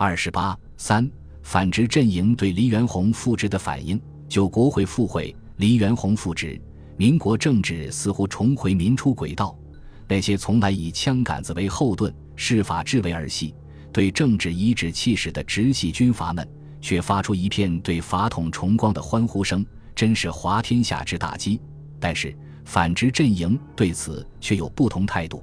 [0.00, 1.10] 二十八三
[1.42, 4.00] 反直阵营对黎元洪复职的反应。
[4.28, 6.56] 九国会复会，黎元洪复职，
[6.96, 9.58] 民国政治似乎重回民初轨道。
[10.06, 13.52] 那些从来以枪杆子为后盾、视法治为儿戏、
[13.92, 16.48] 对政治颐指气使的直系军阀们，
[16.80, 21.60] 却发出一片对法统重光的欢呼声，真是滑天下之大稽。
[21.98, 22.32] 但是
[22.64, 25.42] 反直阵营对此却有不同态度。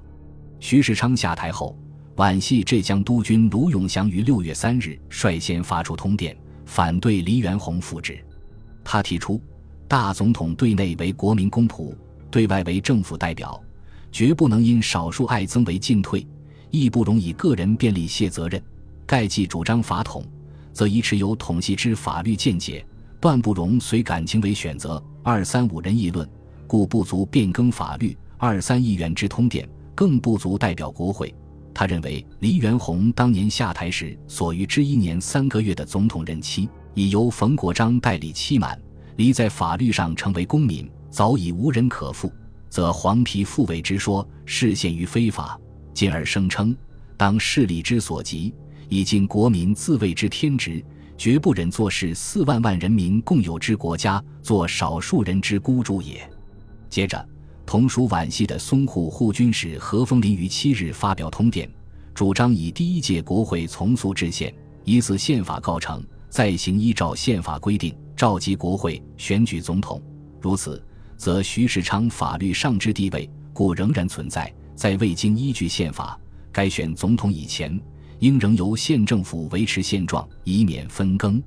[0.62, 1.78] 徐世昌下台后，
[2.16, 6.34] 皖系浙江督军卢永祥于六月三日率先发出通电，
[6.66, 8.18] 反对黎元洪复职。
[8.86, 9.42] 他提出，
[9.86, 11.94] 大总统对内为国民公仆，
[12.32, 13.62] 对外为政府代表，
[14.14, 16.26] 绝不能因少数爱憎为进退，
[16.72, 18.64] 亦不容以个人便利卸责任。
[19.06, 20.24] 盖既主张法统，
[20.72, 22.86] 则宜持有统系之法律见解，
[23.20, 25.04] 断不容随感情为选择。
[25.22, 26.26] 二三五人议论，
[26.66, 28.18] 故不足变更法律。
[28.38, 29.68] 二三议员之通电。
[29.96, 31.34] 更不足代表国会。
[31.78, 38.82] 他认为，黎元洪当年下台时所余之一年三个月的总统任期，已由冯国璋代理期满，
[39.18, 42.32] 离在法律上成为公民，早已无人可复，
[42.70, 45.60] 则黄皮复位之说视现于非法。
[45.94, 46.74] 进而声称，
[47.18, 48.54] 当势力之所及，
[48.88, 50.82] 以尽国民自卫之天职，
[51.18, 56.26] 绝不忍做事四万万人民共有之国家，做少数人之孤注也。
[56.90, 57.28] 接着。
[57.66, 61.70] 同属皖系的淞沪护军使何风林于七日发表通电，
[62.14, 70.02] 主张以第一届国会从速制宪，以此宪法告成，再行依照宪法规定召集国会选举总统。
[70.40, 70.82] 如此，
[71.18, 74.54] 则徐世昌法律上之地位故仍然存在。
[74.76, 76.20] 在未经依据宪法
[76.52, 77.80] 该选总统以前，
[78.20, 81.42] 应仍由县政府维持现状，以免分更。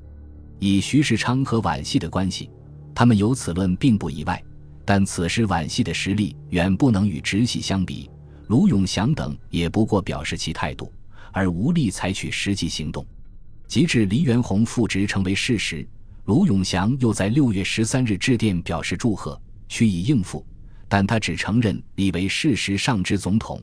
[0.59, 2.51] 以徐世昌和皖系的关系，
[2.95, 4.43] 他们有此论并不意外。
[4.89, 8.09] 但此时皖系的实力远不能与直系相比，
[8.47, 10.91] 卢永祥等也不过表示其态度，
[11.31, 13.07] 而无力采取实际行动。
[13.67, 15.87] 及至黎元洪复职成为事实，
[16.25, 20.43] 卢永祥又在六月十三日致电表示祝贺，许以应付。
[20.89, 23.63] 但他只承认李为事实上之总统，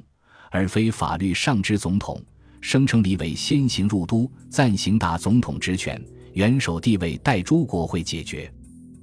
[0.51, 2.23] 而非法律上之总统，
[2.61, 5.99] 声称李为先行入都，暂行大总统职权，
[6.33, 8.53] 元首地位待诸国会解决。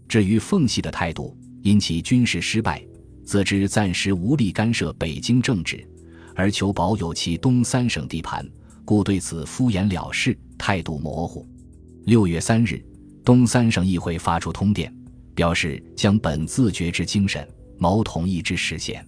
[0.07, 2.85] 至于奉系的态度，因其军事失败，
[3.25, 5.87] 自知暂时无力干涉北京政治，
[6.35, 8.45] 而求保有其东三省地盘，
[8.85, 11.47] 故对此敷衍了事，态度模糊。
[12.05, 12.85] 六月三日，
[13.25, 14.93] 东三省议会发出通电，
[15.37, 17.49] 表示将本自觉之精神
[17.79, 19.07] 谋统一之实现。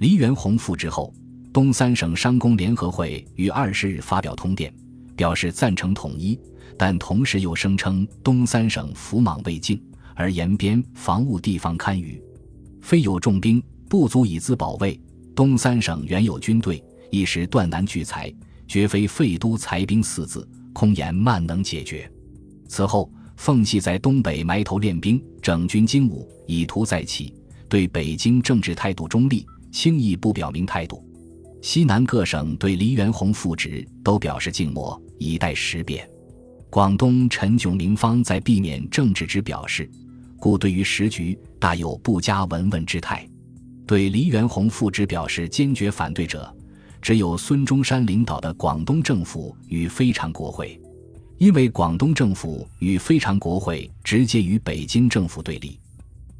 [0.00, 1.14] 黎元洪复职后，
[1.52, 4.74] 东三省商工联合会于二十日发表通电，
[5.14, 6.36] 表示赞成统一，
[6.76, 9.80] 但同时又声称东三省福莽未尽。
[10.14, 12.22] 而延边防务地方堪虞，
[12.80, 14.98] 非有重兵不足以自保卫。
[15.34, 18.32] 东三省原有军队，一时断难聚财，
[18.68, 22.08] 绝非废都裁兵四字，空言慢能解决。
[22.68, 27.34] 此后，奉系在东北埋头练兵，整军精武，以图再起。
[27.68, 31.04] 对北京政治态度中立，轻易不表明态度。
[31.60, 36.08] 西南各省对黎元洪复职都表示静默，以待时变。
[36.70, 39.90] 广东陈炯明方在避免政治之表示。
[40.44, 43.26] 故对于时局大有不加闻问之态，
[43.86, 46.54] 对黎元洪复职表示坚决反对者，
[47.00, 50.78] 只有孙中山领导的广东政府与非常国会，
[51.38, 55.80] 因为广东政府与非常国会直接与北京政府对立。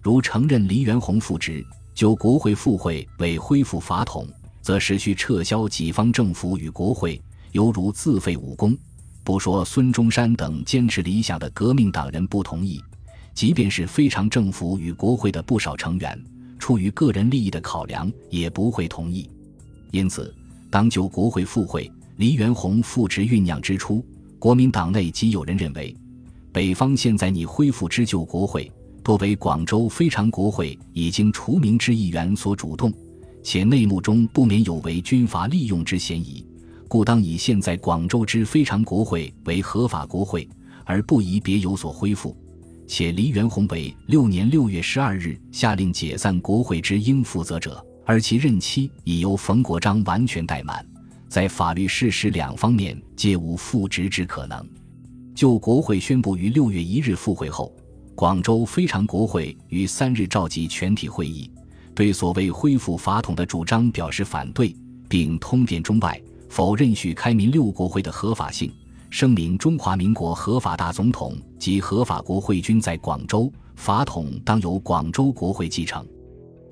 [0.02, 4.28] 如承认黎元洪复职，就国会复会为恢复法统，
[4.60, 7.18] 则实需撤销己方政府与国会，
[7.52, 8.76] 犹如自废武功。
[9.24, 12.78] 不说孙中山等坚持理想的革命党人不同意。
[13.34, 16.24] 即便是非常政府与国会的不少成员，
[16.58, 19.28] 出于个人利益的考量，也不会同意。
[19.90, 20.32] 因此，
[20.70, 24.04] 当就国会复会，黎元洪复职酝酿之初，
[24.38, 25.94] 国民党内即有人认为，
[26.52, 28.70] 北方现在拟恢复之旧国会，
[29.02, 32.92] 多为广州非常国会已经除名之议员所主动，
[33.42, 36.46] 且内幕中不免有违军阀利用之嫌疑，
[36.86, 40.48] 故当以现在广州之非常国会为合法国会，
[40.84, 42.36] 而不宜别有所恢复。
[42.86, 50.86] 且黎元洪为六年六月十二日下令解散国会之应负责者，而其任期已由冯国璋完全怠慢，
[51.28, 54.66] 在法律事实两方面皆无复职之可能。
[55.34, 57.74] 就国会宣布于六月一日复会后，
[58.14, 61.50] 广州非常国会于三日召集全体会议，
[61.94, 64.76] 对所谓恢复法统的主张表示反对，
[65.08, 68.70] 并通电中外否认许开民六国会的合法性。
[69.16, 76.04] 声明：中华民国合法大总统及合法国会均在广州，法统当由广州国会继承。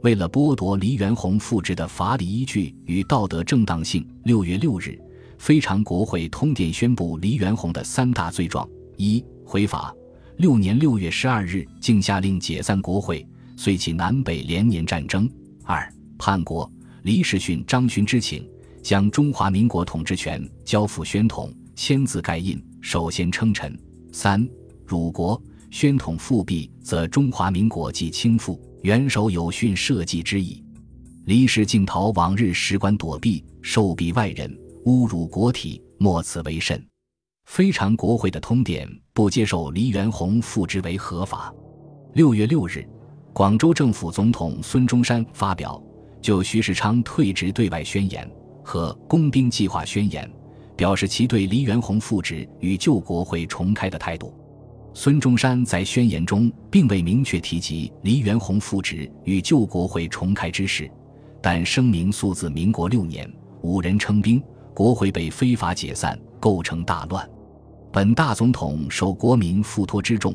[0.03, 5.00] 为了剥夺黎元洪复职的法理依据与道德正当性，六月六日，
[5.39, 9.95] 非常国会通电宣布黎元洪的三大罪状：一、回法。
[10.38, 13.25] 六年六月十二日，竟下令解散国会，
[13.56, 15.31] 遂起南北连年战争。
[15.62, 15.88] 二、
[16.19, 16.69] 叛国。
[17.05, 18.45] 黎世勋、张勋之请，
[18.83, 23.79] 将中华民国统治权交付宣统，签字盖印，首先称臣。
[24.13, 24.49] 三、
[24.87, 25.41] 辱国。
[25.71, 30.63] 宣统复辟，则中华民国即倾覆，元首有训社稷之意。
[31.25, 34.55] 黎氏竟逃往日使馆躲避，受避外人，
[34.85, 36.87] 侮辱国体，莫此为甚。
[37.47, 41.51] 非常国会的通电不接受黎元洪复职为合法。
[42.13, 42.87] 六月六日，
[43.33, 45.83] 广州政府总统孙中山发表
[46.21, 48.31] 就徐世昌退职对外宣言
[48.63, 50.31] 和工兵计划宣言，
[50.77, 54.35] 表示其对黎元洪复职与旧国会重开的态度。
[54.95, 60.91] 孙中山在宣言中并未明确提及黎元洪复职与旧国会重开之事，
[61.41, 63.31] 但声明素自民国六年，
[63.63, 64.43] 五人称兵，
[64.75, 67.27] 国会被非法解散，构成大乱。
[67.91, 70.35] 本大总统受国民付托之重，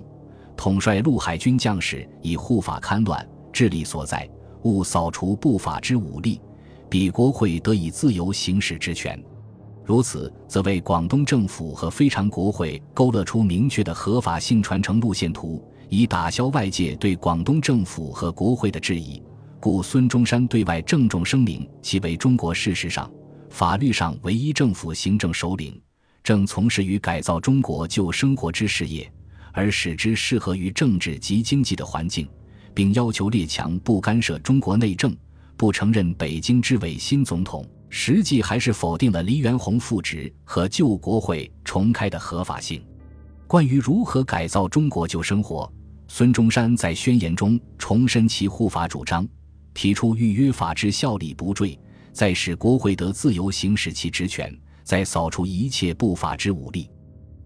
[0.55, 4.27] 统帅陆海军将士以护法勘乱，智力所在，
[4.63, 6.41] 务扫除不法之武力，
[6.89, 9.23] 彼国会得以自由行使职权。
[9.87, 19.23] 如此，则为广东政府和非常国会勾勒出明确的合法性传承路线图，以打消外界对广东政府和国会的质疑。
[19.61, 23.09] 故孙中山对外郑重声明，其为中国事实上、
[23.49, 25.81] 法律上唯一政府行政首领，
[26.21, 29.09] 正从事于改造中国旧生活之事业，
[29.53, 32.27] 而使之适合于政治及经济的环境，
[32.73, 35.15] 并要求列强不干涉中国内政，
[35.55, 37.65] 不承认北京之为新总统。
[37.89, 42.83] 实际还是否定了黎元洪复职和旧国会重开的合法性。
[43.47, 45.71] 关于如何改造中国旧生活，
[46.07, 49.25] 孙中山在宣言中重申其护法主张，
[49.73, 51.79] 提出预约法之效力不坠，
[52.11, 54.53] 在使国会得自由行使其职权，
[54.83, 56.89] 在扫除一切不法之武力。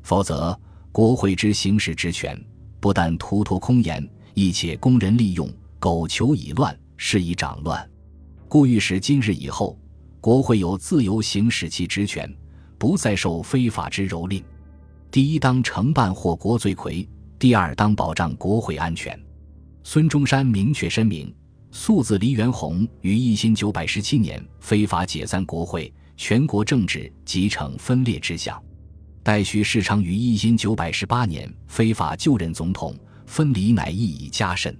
[0.01, 0.59] 否则，
[0.91, 2.39] 国会之行使职权
[2.79, 5.47] 不但徒托空言，亦且供人利用，
[5.79, 7.87] 苟求以乱，是以长乱。
[8.47, 9.77] 故欲使今日以后。
[10.21, 12.31] 国会有自由行使其职权，
[12.77, 14.43] 不再受非法之蹂躏。
[15.09, 17.09] 第一，当承办或国罪魁；
[17.39, 19.19] 第二，当保障国会安全。
[19.83, 21.33] 孙中山明确申明，
[21.71, 28.61] 素自黎元洪于一心九百十七年非法解散国会，全国政治即成分裂之象。
[29.23, 32.95] 待徐世昌于一心九百十八年非法就任总统，
[33.25, 34.79] 分离乃意已加深。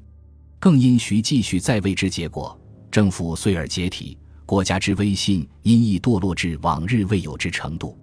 [0.60, 2.56] 更因徐继续在位之结果，
[2.92, 4.16] 政府遂而解体。
[4.52, 7.98] 国家之威信因亦堕落至往日未有之程度。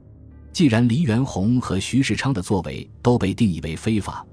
[0.50, 4.26] 既然黎元洪和徐世昌的作为都被定义为非法，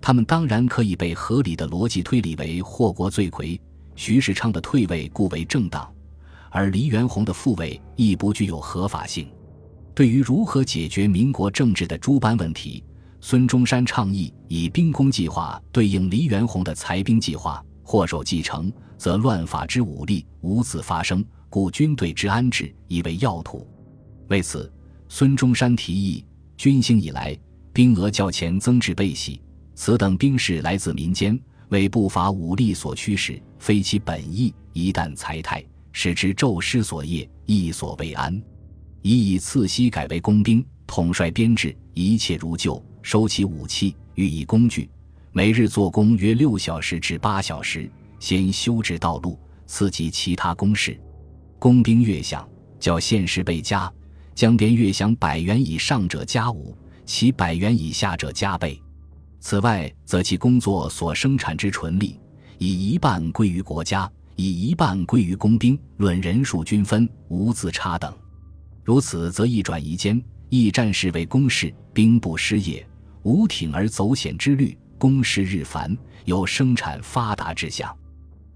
[0.00, 3.60] 他们当然可以被合理的逻辑推理为祸国罪魁。
[3.96, 5.86] 徐世昌的退位故为正当，
[6.48, 9.28] 而黎元洪的复位亦不具有合法性。
[9.94, 12.82] 对于如何解决民国政治的诸般问题，
[13.20, 21.22] 孙中山倡议以兵工计划对应黎元洪的裁兵计划，祸首继承，则乱法之武力无自发生。
[21.50, 23.66] 故军队之安置以为要土。
[24.28, 24.70] 为此，
[25.08, 26.24] 孙中山提议：
[26.56, 27.36] 军兴以来，
[27.72, 29.40] 兵额较前增至备喜，
[29.74, 34.54] 此等兵士来自民间，为不法武力所驱使，非其本意。
[34.74, 38.40] 一旦裁汰，使之骤失所业，亦所未安。
[39.02, 44.88] 已以次息改为工兵，统帅编制，一切如旧，收其武器，予以工具，
[45.32, 51.00] 每日做工约六小时至八小时，先修治道路，次及其他工事。
[51.58, 52.44] 工兵月饷
[52.78, 53.92] 较现时倍加，
[54.32, 58.80] 江边月饷百元以上者加五，其百元以下者加倍。
[59.40, 62.18] 此外，则其工作所生产之纯利，
[62.58, 68.12] 以一半归于国家，以一半归于工兵，论人数均分，无自差等。
[68.84, 72.86] 如此，则一转移间，一战士为公事，兵不失业，
[73.24, 77.92] 无铤而走险之虑，公事日繁，有生产发达之象。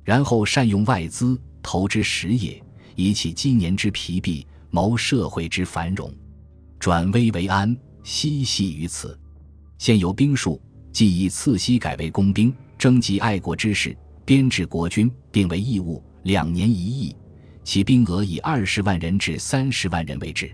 [0.05, 2.63] 然后善用外资，投之实业。
[2.95, 6.13] 以起今年之疲弊，谋社会之繁荣，
[6.79, 9.19] 转危为安，悉系于此。
[9.79, 10.61] 现有兵数，
[10.93, 17.15] 即以次息改为工兵，征集爱国之士，编制国军，并为义务，两年一役。
[17.65, 20.51] 其兵额以二十万人至三十万人为之。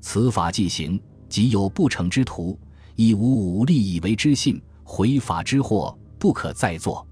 [0.00, 2.58] 此法既行，即有不成之徒，
[2.96, 7.06] 亦无武力以为之信，毁法之祸不可再作。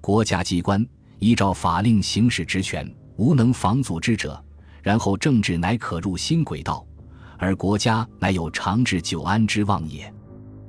[0.00, 0.86] 国家机关
[1.18, 2.86] 依照法令行使职权。
[3.16, 4.42] 无能防阻之者，
[4.82, 6.84] 然后政治乃可入新轨道，
[7.38, 10.12] 而国家乃有长治久安之望也。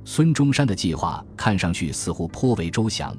[0.04, 3.16] 孙中山的计划看上去似乎颇为周详，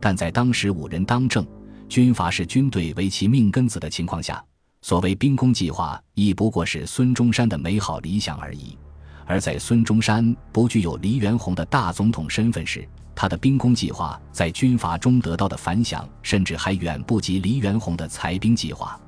[0.00, 1.46] 但在当时五人当政、
[1.88, 4.42] 军阀视军队为其命根子的情况下，
[4.80, 8.78] 所谓兵工计划，亦不过是孙中山的美好理想而已。
[9.26, 12.88] 而在孙中山不具有黎元洪的大总统身份时，
[13.20, 18.98] 他的兵工计划在军阀中得到的反响，甚至还远不及黎元洪的裁兵计划。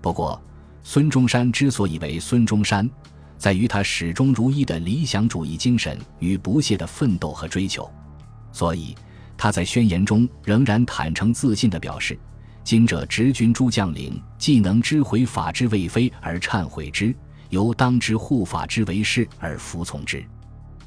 [0.00, 0.42] 不过，
[0.82, 2.90] 孙中山之所以为孙中山，
[3.38, 7.88] 在于他始终如一的理想主义精神与不懈的奋斗和追求。
[8.50, 8.96] 所以，
[9.38, 12.18] 他在宣言中仍然坦诚自信地表示
[12.64, 17.14] ：“今者执军诸将领，既能知回法之未非而忏悔之。”
[17.50, 20.20] 由当知护法之为师而服从之。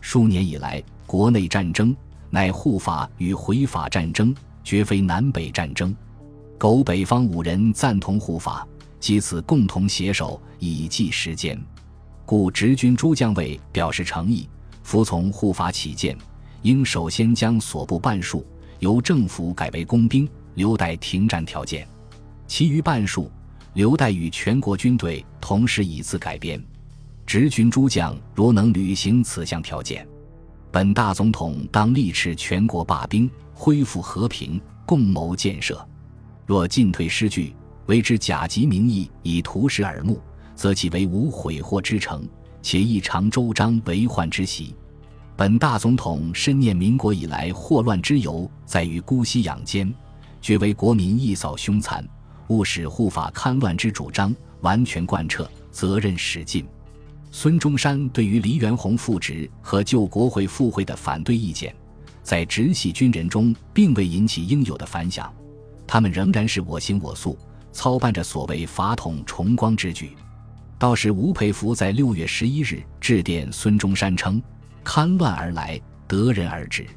[0.02, 1.96] 数年以来，国内战争
[2.36, 5.96] 乃护法与回法战争，绝非南北战争。
[6.58, 8.68] 苟北方五人赞同护法，
[9.00, 11.58] 即此共同携手以济时间。
[12.26, 14.50] 故执军诸将尉表示诚意，
[14.84, 16.18] 服从护法起见，
[16.62, 18.46] 应首先将所部半数
[18.80, 21.88] 由政府改为工兵，留待停战条件；
[22.48, 23.32] 其余半数。
[23.76, 26.62] 留待与全国军队同时以次改编，
[27.26, 30.06] 执军诸将如能履行此项条件，
[30.76, 35.88] 本大总统当力斥全国罢兵，恢复和平，共谋建设。
[36.46, 37.56] 若进退失据，
[37.86, 40.20] 为之假集民意以图实耳目，
[40.54, 42.28] 则岂为无悔祸之成，
[42.62, 44.76] 且异常周章为患之习。
[45.38, 49.90] 本大总统深念民国以来祸乱之由在于姑息养奸，
[50.42, 52.06] 绝为国民一扫凶残。
[52.50, 56.68] 务使护法戡乱之主张完全贯彻，责任使尽。
[57.38, 61.76] 孙中山对于黎元洪复职和旧国会复会的反对意见，
[62.24, 65.30] 在直系军人中并未引起应有的反响，
[65.86, 67.38] 他们仍然是我行我素，
[67.74, 70.12] 操办着所谓法统重光之举。
[70.80, 74.42] 倒是吴佩孚在六月十一日致电孙中山称
[74.86, 75.78] ：“戡乱而来，
[76.08, 76.88] 得人而止。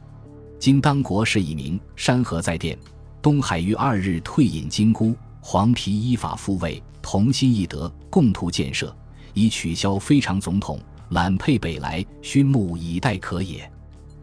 [0.61, 2.79] 今当国事已明，山河在奠，
[3.21, 8.95] 东海于二日退隐金箍。”黄皮依法复位，同心一德，共图建设，
[9.39, 10.81] 以取消非常总统，
[11.11, 13.71] 揽配北来，勋目以待可也。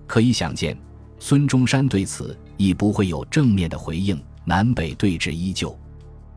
[0.06, 0.78] 可以想见，
[1.20, 4.22] 孙中山对此亦不会有正面的回应。
[4.44, 5.78] 南北对峙依旧。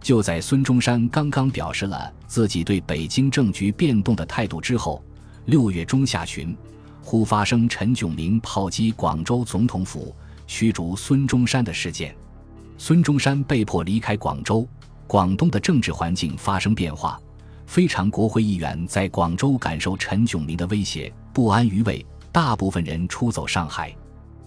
[0.00, 5.02] 就在孙中山刚刚表示了自己对北京政局变动的态度之后，
[5.46, 6.56] 六月中下旬，
[7.02, 10.14] 忽发生陈炯明炮击广州总统府，
[10.46, 12.14] 驱逐孙中山的事件。
[12.78, 14.66] 孙中山被迫离开广州。
[15.08, 17.18] 广东的政治环境发生变化，
[17.68, 23.94] 非常国会议员在广州感受陈炯明的威胁，不安于位，大部分人出走上海。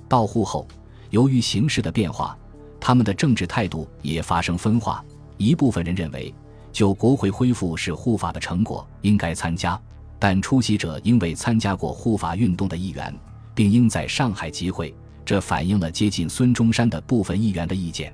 [0.09, 0.67] 到沪后，
[1.11, 2.35] 由于形势的变化，
[2.79, 5.05] 他们的政治态度也发生分化。
[5.37, 6.33] 一部分人认为，
[6.71, 9.79] 就国会恢复是护法的成果，应该参加，
[10.17, 13.15] 但出席者应为参加过护法运动的议员，
[13.53, 14.91] 并应在上海集会。
[15.23, 18.11] 这反映了接近孙中山的部分议员的意见。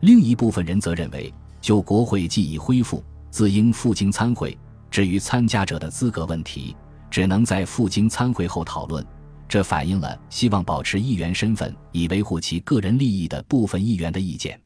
[0.00, 1.32] 另一部分人则认为。
[1.60, 3.00] 就国会既已恢复，
[3.32, 4.56] 自应赴京参会。
[4.90, 6.76] 至于参加者的资格问题，
[7.10, 9.04] 只能在赴京参会后讨论。
[9.48, 14.60] 这反映了希望保持议员身份以维护其个人利益的部分议员的意见。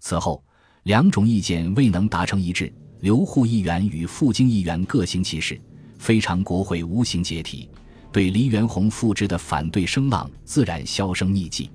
[0.00, 0.44] 此后，
[0.82, 5.58] 两种意见未能达成一致，留沪议员与赴京议员各行其事，
[5.98, 7.68] 非常国会无形解体，
[8.12, 11.70] 对黎元洪复职的反对声浪自然销声匿迹。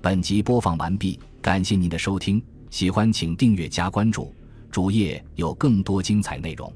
[0.00, 1.20] 本集播放完毕。
[1.40, 4.34] 感谢您的收听，喜欢请订阅加关注，
[4.70, 6.72] 主页有更多精彩内容。